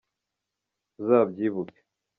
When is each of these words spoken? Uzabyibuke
Uzabyibuke 0.99 1.75